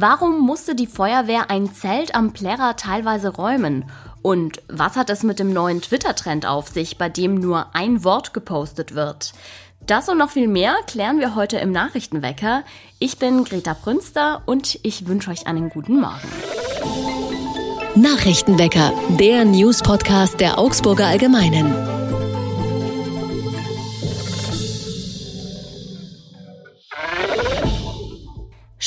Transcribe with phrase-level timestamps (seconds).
[0.00, 3.84] Warum musste die Feuerwehr ein Zelt am Plärrer teilweise räumen?
[4.22, 8.32] Und was hat es mit dem neuen Twitter-Trend auf sich, bei dem nur ein Wort
[8.32, 9.32] gepostet wird?
[9.88, 12.62] Das und noch viel mehr klären wir heute im Nachrichtenwecker.
[13.00, 16.28] Ich bin Greta Brünster und ich wünsche euch einen guten Morgen.
[17.96, 21.97] Nachrichtenwecker, der News-Podcast der Augsburger Allgemeinen.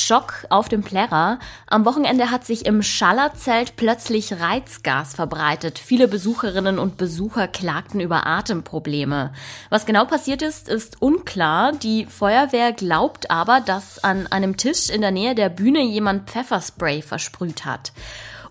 [0.01, 1.39] Schock auf dem Plärrer.
[1.67, 5.79] Am Wochenende hat sich im Schallerzelt plötzlich Reizgas verbreitet.
[5.79, 9.33] Viele Besucherinnen und Besucher klagten über Atemprobleme.
[9.69, 11.73] Was genau passiert ist, ist unklar.
[11.73, 17.01] Die Feuerwehr glaubt aber, dass an einem Tisch in der Nähe der Bühne jemand Pfefferspray
[17.01, 17.91] versprüht hat.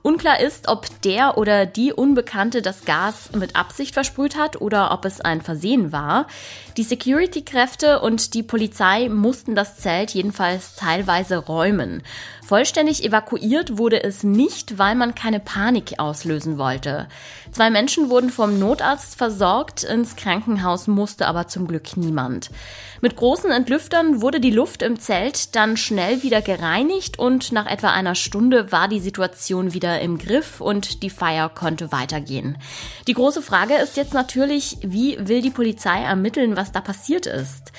[0.02, 5.04] Unklar ist, ob der oder die Unbekannte das Gas mit Absicht versprüht hat oder ob
[5.04, 6.26] es ein Versehen war.
[6.76, 12.02] Die Security-Kräfte und die Polizei mussten das Zelt jedenfalls teilweise räumen.
[12.50, 17.06] Vollständig evakuiert wurde es nicht, weil man keine Panik auslösen wollte.
[17.52, 22.50] Zwei Menschen wurden vom Notarzt versorgt, ins Krankenhaus musste aber zum Glück niemand.
[23.00, 27.92] Mit großen Entlüftern wurde die Luft im Zelt dann schnell wieder gereinigt und nach etwa
[27.92, 32.58] einer Stunde war die Situation wieder im Griff und die Feier konnte weitergehen.
[33.06, 37.70] Die große Frage ist jetzt natürlich, wie will die Polizei ermitteln, was da passiert ist?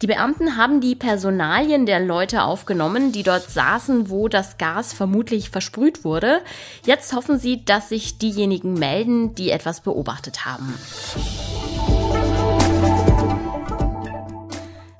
[0.00, 5.50] Die Beamten haben die Personalien der Leute aufgenommen, die dort saßen, wo das Gas vermutlich
[5.50, 6.40] versprüht wurde.
[6.84, 10.72] Jetzt hoffen sie, dass sich diejenigen melden, die etwas beobachtet haben.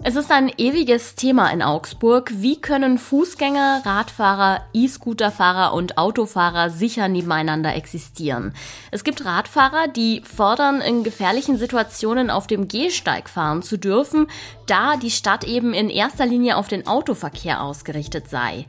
[0.08, 2.32] Es ist ein ewiges Thema in Augsburg.
[2.36, 8.54] Wie können Fußgänger, Radfahrer, E-Scooterfahrer und Autofahrer sicher nebeneinander existieren?
[8.90, 14.28] Es gibt Radfahrer, die fordern, in gefährlichen Situationen auf dem Gehsteig fahren zu dürfen,
[14.66, 18.64] da die Stadt eben in erster Linie auf den Autoverkehr ausgerichtet sei.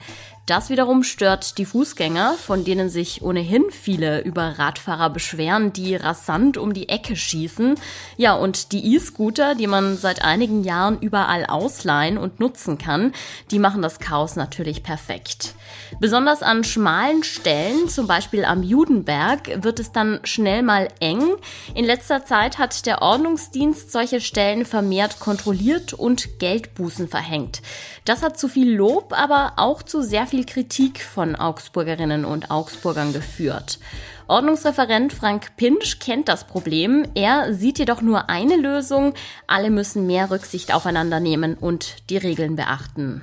[0.49, 6.57] Das wiederum stört die Fußgänger, von denen sich ohnehin viele über Radfahrer beschweren, die rasant
[6.57, 7.75] um die Ecke schießen.
[8.17, 13.13] Ja, und die E-Scooter, die man seit einigen Jahren überall ausleihen und nutzen kann,
[13.51, 15.53] die machen das Chaos natürlich perfekt.
[15.99, 21.35] Besonders an schmalen Stellen, zum Beispiel am Judenberg, wird es dann schnell mal eng.
[21.75, 27.61] In letzter Zeit hat der Ordnungsdienst solche Stellen vermehrt kontrolliert und Geldbußen verhängt.
[28.05, 33.13] Das hat zu viel Lob, aber auch zu sehr viel Kritik von Augsburgerinnen und Augsburgern
[33.13, 33.79] geführt.
[34.27, 37.05] Ordnungsreferent Frank Pinsch kennt das Problem.
[37.15, 39.13] Er sieht jedoch nur eine Lösung.
[39.47, 43.21] Alle müssen mehr Rücksicht aufeinander nehmen und die Regeln beachten.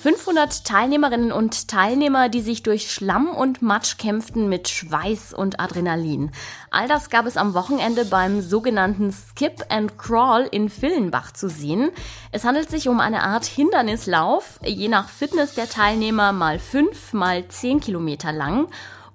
[0.00, 6.30] 500 Teilnehmerinnen und Teilnehmer, die sich durch Schlamm und Matsch kämpften mit Schweiß und Adrenalin.
[6.70, 11.90] All das gab es am Wochenende beim sogenannten Skip and Crawl in Villenbach zu sehen.
[12.30, 17.48] Es handelt sich um eine Art Hindernislauf, je nach Fitness der Teilnehmer mal fünf, mal
[17.48, 18.68] zehn Kilometer lang.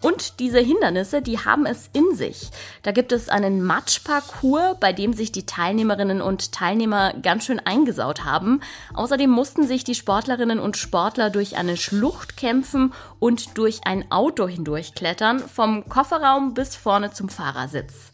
[0.04, 2.50] Und diese Hindernisse, die haben es in sich.
[2.84, 8.26] Da gibt es einen Matschparcours, bei dem sich die Teilnehmerinnen und Teilnehmer ganz schön eingesaut
[8.26, 8.60] haben.
[8.94, 14.46] Außerdem mussten sich die Sportlerinnen und Sportler durch eine Schlucht kämpfen und durch ein Auto
[14.46, 18.12] hindurchklettern, vom Kofferraum bis vorne zum Fahrersitz.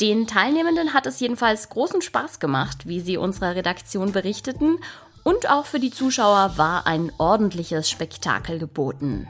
[0.00, 4.78] Den Teilnehmenden hat es jedenfalls großen Spaß gemacht, wie sie unserer Redaktion berichteten.
[5.24, 9.28] Und auch für die Zuschauer war ein ordentliches Spektakel geboten.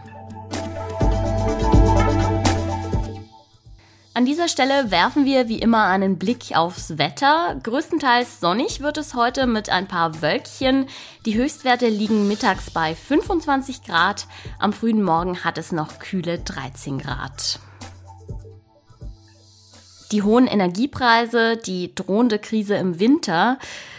[4.19, 7.55] An dieser Stelle werfen wir wie immer einen Blick aufs Wetter.
[7.63, 10.87] Größtenteils sonnig wird es heute mit ein paar Wölkchen.
[11.25, 14.27] Die Höchstwerte liegen mittags bei 25 Grad.
[14.59, 17.61] Am frühen Morgen hat es noch kühle 13 Grad.
[20.11, 23.57] Die hohen Energiepreise, die drohende Krise im Winter,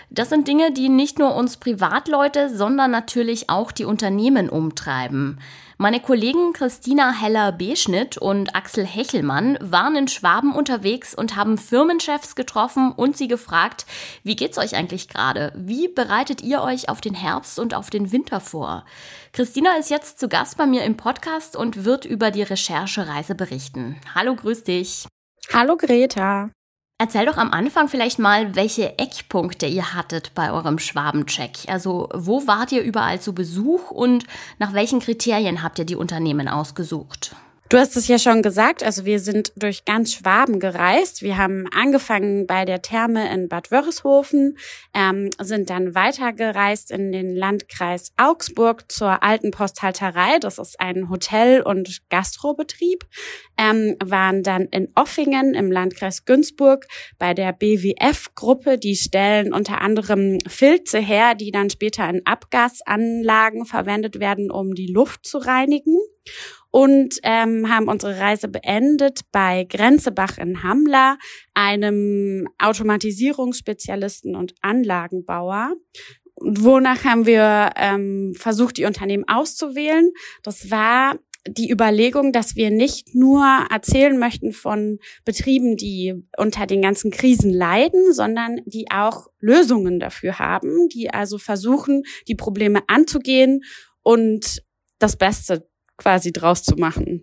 [0.10, 5.40] das sind Dinge, die nicht nur uns Privatleute, sondern natürlich auch die Unternehmen umtreiben.
[5.78, 12.92] Meine Kollegen Christina Heller-Beschnitt und Axel Hechelmann waren in Schwaben unterwegs und haben Firmenchefs getroffen
[12.92, 13.86] und sie gefragt,
[14.24, 15.54] wie geht's euch eigentlich gerade?
[15.56, 18.84] Wie bereitet ihr euch auf den Herbst und auf den Winter vor?
[19.32, 23.96] Christina ist jetzt zu Gast bei mir im Podcast und wird über die Recherchereise berichten.
[24.16, 25.08] Hallo, grüß dich.
[25.54, 26.50] Hallo Greta.
[27.02, 31.60] Erzähl doch am Anfang vielleicht mal, welche Eckpunkte ihr hattet bei eurem Schwabencheck.
[31.68, 34.26] Also wo wart ihr überall zu Besuch und
[34.58, 37.38] nach welchen Kriterien habt ihr die Unternehmen ausgesucht?
[37.70, 41.22] Du hast es ja schon gesagt, also wir sind durch ganz Schwaben gereist.
[41.22, 44.58] Wir haben angefangen bei der Therme in Bad Wörishofen,
[44.96, 50.40] ähm, sind dann weitergereist in den Landkreis Augsburg zur alten Posthalterei.
[50.40, 53.06] Das ist ein Hotel- und Gastrobetrieb.
[53.56, 56.88] Ähm, waren dann in Offingen im Landkreis Günzburg
[57.20, 58.80] bei der BWF-Gruppe.
[58.80, 64.92] Die stellen unter anderem Filze her, die dann später in Abgasanlagen verwendet werden, um die
[64.92, 66.00] Luft zu reinigen
[66.72, 71.18] und ähm, haben unsere Reise beendet bei Grenzebach in Hamler,
[71.54, 75.74] einem Automatisierungsspezialisten und Anlagenbauer.
[76.42, 80.12] Wonach haben wir ähm, versucht, die Unternehmen auszuwählen?
[80.44, 81.16] Das war
[81.48, 87.52] die Überlegung, dass wir nicht nur erzählen möchten von Betrieben, die unter den ganzen Krisen
[87.52, 93.62] leiden, sondern die auch Lösungen dafür haben, die also versuchen, die Probleme anzugehen
[94.04, 94.62] und
[95.00, 95.70] das Beste
[96.00, 97.22] quasi draus zu machen.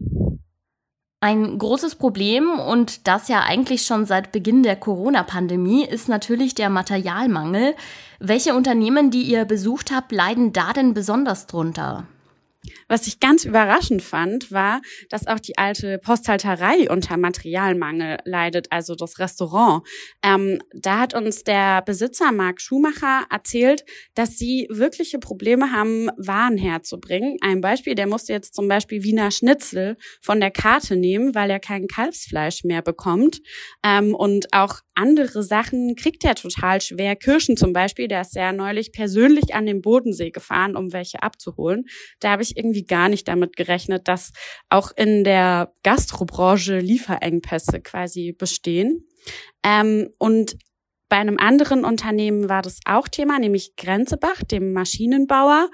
[1.20, 6.70] Ein großes Problem und das ja eigentlich schon seit Beginn der Corona-Pandemie ist natürlich der
[6.70, 7.74] Materialmangel.
[8.20, 12.06] Welche Unternehmen, die ihr besucht habt, leiden da denn besonders drunter?
[12.88, 14.80] Was ich ganz überraschend fand, war,
[15.10, 19.86] dass auch die alte Posthalterei unter Materialmangel leidet, also das Restaurant.
[20.22, 23.84] Ähm, da hat uns der Besitzer Marc Schumacher erzählt,
[24.14, 27.36] dass sie wirkliche Probleme haben, Waren herzubringen.
[27.40, 31.60] Ein Beispiel, der musste jetzt zum Beispiel Wiener Schnitzel von der Karte nehmen, weil er
[31.60, 33.40] kein Kalbsfleisch mehr bekommt.
[33.82, 37.16] Ähm, und auch andere Sachen kriegt er total schwer.
[37.16, 41.84] Kirschen zum Beispiel, der ist ja neulich persönlich an den Bodensee gefahren, um welche abzuholen.
[42.20, 44.32] Da habe ich irgendwie gar nicht damit gerechnet, dass
[44.68, 49.06] auch in der Gastrobranche Lieferengpässe quasi bestehen.
[49.62, 50.56] Ähm, und
[51.08, 55.68] bei einem anderen Unternehmen war das auch Thema, nämlich Grenzebach, dem Maschinenbauer.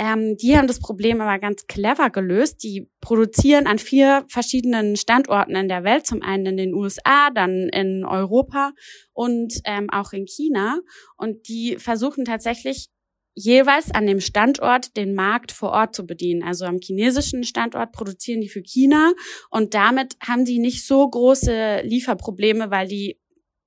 [0.00, 2.62] Ähm, die haben das Problem aber ganz clever gelöst.
[2.62, 7.68] Die produzieren an vier verschiedenen Standorten in der Welt, zum einen in den USA, dann
[7.68, 8.72] in Europa
[9.12, 10.80] und ähm, auch in China.
[11.18, 12.88] Und die versuchen tatsächlich
[13.34, 16.42] jeweils an dem Standort den Markt vor Ort zu bedienen.
[16.42, 19.12] Also am chinesischen Standort produzieren die für China
[19.50, 23.20] und damit haben die nicht so große Lieferprobleme, weil die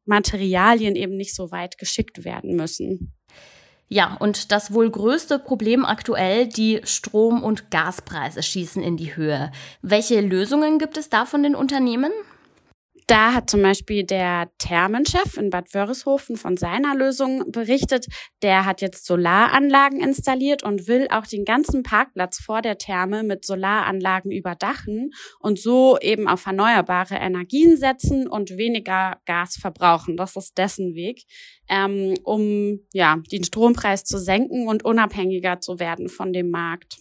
[0.06, 3.14] Materialien eben nicht so weit geschickt werden müssen.
[3.90, 9.52] Ja, und das wohl größte Problem aktuell, die Strom- und Gaspreise schießen in die Höhe.
[9.82, 12.12] Welche Lösungen gibt es da von den Unternehmen?
[13.14, 18.08] Da hat zum Beispiel der Thermenchef in Bad Wörishofen von seiner Lösung berichtet.
[18.42, 23.46] Der hat jetzt Solaranlagen installiert und will auch den ganzen Parkplatz vor der Therme mit
[23.46, 30.18] Solaranlagen überdachen und so eben auf erneuerbare Energien setzen und weniger Gas verbrauchen.
[30.18, 31.22] Das ist dessen Weg,
[31.70, 36.98] ähm, um ja den Strompreis zu senken und unabhängiger zu werden von dem Markt.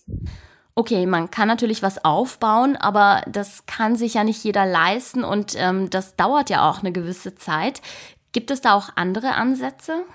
[0.75, 5.55] Okay, man kann natürlich was aufbauen, aber das kann sich ja nicht jeder leisten und
[5.57, 7.83] ähm, das dauert ja auch eine gewisse Zeit.
[8.33, 10.07] Gibt es da auch andere Ansätze?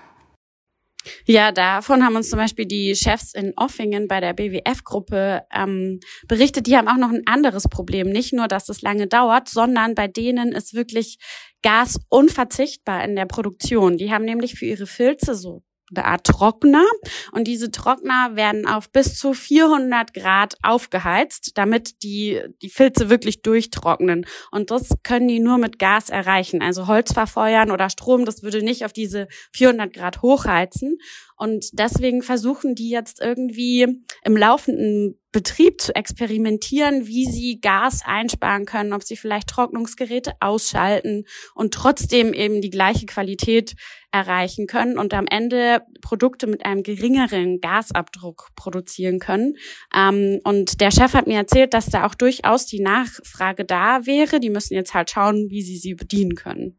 [1.24, 6.66] Ja, davon haben uns zum Beispiel die Chefs in Offingen bei der BWF-Gruppe ähm, berichtet.
[6.66, 8.10] Die haben auch noch ein anderes Problem.
[8.10, 11.18] Nicht nur, dass es lange dauert, sondern bei denen ist wirklich
[11.62, 13.96] Gas unverzichtbar in der Produktion.
[13.96, 15.62] Die haben nämlich für ihre Filze so
[15.94, 16.84] eine Art Trockner.
[17.32, 23.42] Und diese Trockner werden auf bis zu 400 Grad aufgeheizt, damit die die Filze wirklich
[23.42, 24.26] durchtrocknen.
[24.50, 26.62] Und das können die nur mit Gas erreichen.
[26.62, 30.98] Also Holz verfeuern oder Strom, das würde nicht auf diese 400 Grad hochheizen
[31.38, 38.64] und deswegen versuchen die jetzt irgendwie im laufenden Betrieb zu experimentieren, wie sie Gas einsparen
[38.64, 41.24] können, ob sie vielleicht Trocknungsgeräte ausschalten
[41.54, 43.74] und trotzdem eben die gleiche Qualität
[44.10, 49.54] erreichen können und am Ende Produkte mit einem geringeren Gasabdruck produzieren können.
[49.94, 54.40] Ähm, und der Chef hat mir erzählt, dass da auch durchaus die Nachfrage da wäre.
[54.40, 56.78] Die müssen jetzt halt schauen, wie sie sie bedienen können.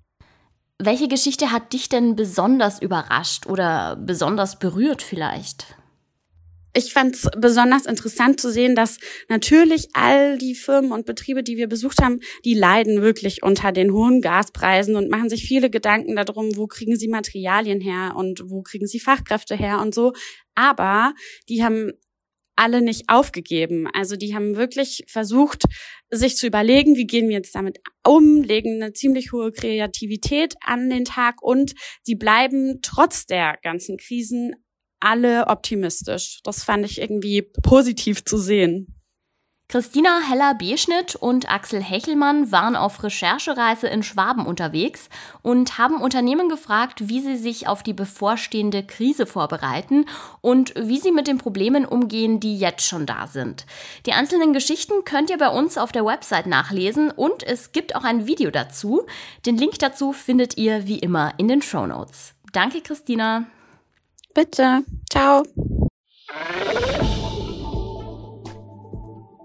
[0.81, 5.75] Welche Geschichte hat dich denn besonders überrascht oder besonders berührt vielleicht?
[6.73, 11.57] ich fand es besonders interessant zu sehen, dass natürlich all die Firmen und Betriebe, die
[11.57, 16.15] wir besucht haben, die leiden wirklich unter den hohen Gaspreisen und machen sich viele Gedanken
[16.15, 20.13] darum, wo kriegen sie Materialien her und wo kriegen sie Fachkräfte her und so.
[20.55, 21.13] Aber
[21.47, 21.91] die haben
[22.59, 23.87] alle nicht aufgegeben.
[23.93, 25.63] Also die haben wirklich versucht,
[26.09, 30.89] sich zu überlegen, wie gehen wir jetzt damit um, legen eine ziemlich hohe Kreativität an
[30.89, 31.73] den Tag und
[32.03, 34.53] sie bleiben trotz der ganzen Krisen
[34.99, 36.41] alle optimistisch.
[36.43, 38.98] Das fand ich irgendwie positiv zu sehen.
[39.69, 45.09] Christina Heller-Beschnitt und Axel Hechelmann waren auf Recherchereise in Schwaben unterwegs
[45.43, 50.07] und haben Unternehmen gefragt, wie sie sich auf die bevorstehende Krise vorbereiten
[50.41, 53.67] und wie sie mit den Problemen umgehen, die jetzt schon da sind.
[54.07, 58.03] Die einzelnen Geschichten könnt ihr bei uns auf der Website nachlesen und es gibt auch
[58.03, 59.05] ein Video dazu.
[59.45, 62.33] Den Link dazu findet ihr wie immer in den Show Notes.
[62.53, 63.45] Danke, Christina.
[64.33, 64.83] Bitte.
[65.11, 65.43] Ciao.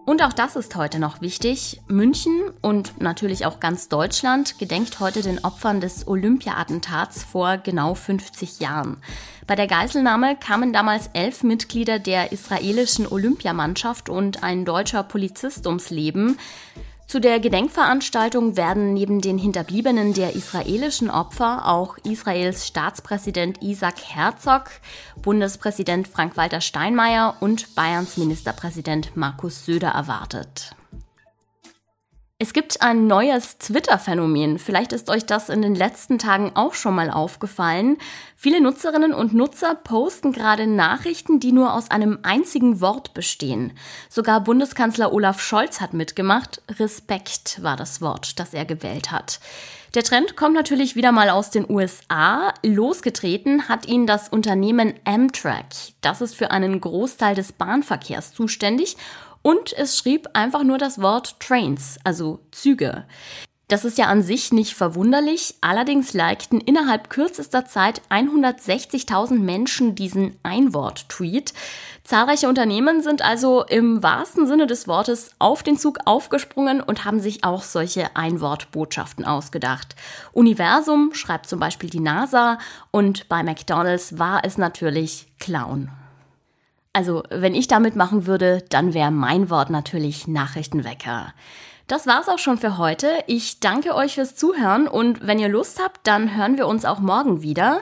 [0.07, 1.81] Und auch das ist heute noch wichtig.
[1.89, 8.61] München und natürlich auch ganz Deutschland gedenkt heute den Opfern des Olympia-Attentats vor genau 50
[8.61, 8.99] Jahren.
[9.47, 15.89] Bei der Geiselnahme kamen damals elf Mitglieder der israelischen Olympiamannschaft und ein deutscher Polizist ums
[15.89, 16.39] Leben.
[17.07, 24.71] Zu der Gedenkveranstaltung werden neben den Hinterbliebenen der israelischen Opfer auch Israels Staatspräsident Isaac Herzog,
[25.23, 30.75] Bundespräsident Frank-Walter Steinmeier und Bayerns Ministerpräsident Markus Söder erwartet.
[32.45, 34.59] Es gibt ein neues Twitter-Phänomen.
[34.59, 37.97] Vielleicht ist euch das in den letzten Tagen auch schon mal aufgefallen.
[38.37, 43.73] Viele Nutzerinnen und Nutzer posten gerade Nachrichten, die nur aus einem einzigen Wort bestehen.
[44.11, 46.61] Sogar Bundeskanzler Olaf Scholz hat mitgemacht.
[46.79, 49.41] Respekt war das Wort, das er gewählt hat.
[49.95, 52.53] Der Trend kommt natürlich wieder mal aus den USA.
[52.63, 55.65] Losgetreten hat ihn das Unternehmen Amtrak.
[56.03, 58.99] Das ist für einen Großteil des Bahnverkehrs zuständig
[59.45, 63.05] und es schrieb einfach nur das Wort Trains, also Züge.
[63.69, 70.37] Das ist ja an sich nicht verwunderlich, allerdings likten innerhalb kürzester Zeit 160.000 Menschen diesen
[70.43, 71.55] Einwort-Tweet.
[72.05, 77.21] Zahlreiche Unternehmen sind also im wahrsten Sinne des Wortes auf den Zug aufgesprungen und haben
[77.21, 79.97] sich auch solche Einwortbotschaften ausgedacht.
[80.33, 82.59] Universum schreibt zum Beispiel die NASA
[82.91, 85.91] und bei McDonald's war es natürlich Clown.
[86.95, 91.35] Also, wenn ich damit machen würde, dann wäre mein Wort natürlich Nachrichtenwecker.
[91.89, 93.09] Das war's auch schon für heute.
[93.27, 97.01] Ich danke euch fürs Zuhören und wenn ihr Lust habt, dann hören wir uns auch
[97.01, 97.81] morgen wieder.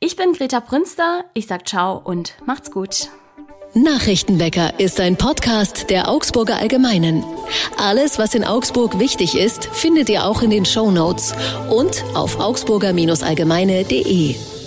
[0.00, 3.10] Ich bin Greta Prünster, ich sag ciao und macht's gut.
[3.74, 7.24] Nachrichtenwecker ist ein Podcast der Augsburger Allgemeinen.
[7.78, 11.34] Alles, was in Augsburg wichtig ist, findet ihr auch in den Show Notes
[11.68, 14.61] und auf augsburger-allgemeine.de.